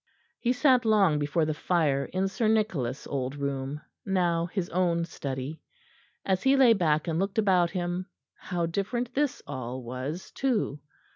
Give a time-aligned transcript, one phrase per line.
[0.39, 5.61] He sat long before the fire in Sir Nicholas' old room, now his own study.
[6.25, 10.79] As he lay back and looked about him, how different this all was, too!